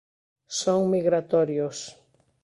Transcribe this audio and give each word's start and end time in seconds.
Son 0.59 0.81
migratorios. 0.93 1.77